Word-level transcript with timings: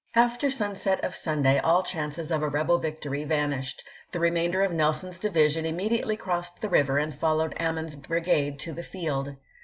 After 0.15 0.49
sunset 0.49 1.03
of 1.03 1.13
Sunday 1.13 1.59
all 1.59 1.83
chances 1.83 2.31
of 2.31 2.41
a 2.41 2.49
rebel 2.49 2.79
victory 2.79 3.23
vanished. 3.23 3.83
The 4.09 4.19
remainder 4.19 4.63
of 4.63 4.71
Nelson's 4.71 5.19
divi 5.19 5.47
sion 5.49 5.63
immediately 5.63 6.17
crossed 6.17 6.59
the 6.59 6.69
river 6.69 6.97
and 6.97 7.13
followed 7.13 7.53
Ammen's 7.57 7.95
brigade 7.95 8.57
to 8.61 8.71
the 8.73 8.81
field. 8.81 9.35